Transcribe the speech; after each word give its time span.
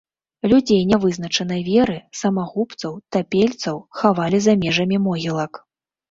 Людзей 0.51 0.79
нявызначанай 0.91 1.59
веры, 1.67 1.97
самагубцаў, 2.21 2.95
тапельцаў 3.17 3.75
хавалі 4.01 4.37
за 4.47 4.55
межамі 4.63 4.97
могілак. 5.05 5.61